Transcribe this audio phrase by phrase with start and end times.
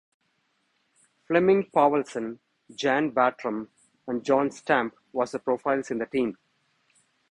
[1.27, 2.39] Flemming Povlsen,
[2.73, 3.69] Jan Bartram
[4.07, 6.39] and John Stampe was the profiles in the team.